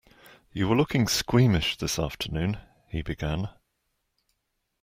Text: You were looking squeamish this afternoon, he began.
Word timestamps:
You 0.51 0.67
were 0.67 0.75
looking 0.75 1.07
squeamish 1.07 1.77
this 1.77 1.99
afternoon, 1.99 2.57
he 2.89 3.03
began. 3.03 3.49